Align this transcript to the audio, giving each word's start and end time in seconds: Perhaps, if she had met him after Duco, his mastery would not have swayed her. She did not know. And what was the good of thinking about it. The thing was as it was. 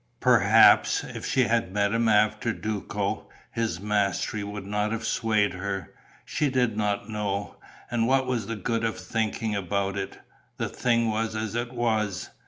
Perhaps, 0.19 1.03
if 1.03 1.27
she 1.27 1.43
had 1.43 1.71
met 1.71 1.93
him 1.93 2.09
after 2.09 2.53
Duco, 2.53 3.29
his 3.51 3.79
mastery 3.79 4.43
would 4.43 4.65
not 4.65 4.91
have 4.91 5.05
swayed 5.05 5.53
her. 5.53 5.93
She 6.25 6.49
did 6.49 6.75
not 6.75 7.07
know. 7.07 7.57
And 7.91 8.07
what 8.07 8.25
was 8.25 8.47
the 8.47 8.55
good 8.55 8.83
of 8.83 8.97
thinking 8.97 9.55
about 9.55 9.95
it. 9.99 10.17
The 10.57 10.69
thing 10.69 11.11
was 11.11 11.35
as 11.35 11.53
it 11.53 11.71
was. 11.71 12.31